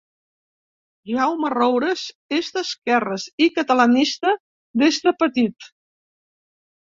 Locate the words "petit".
5.21-5.71